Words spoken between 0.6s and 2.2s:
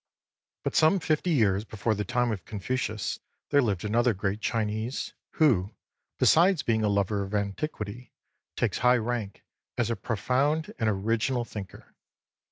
But some fifty years before the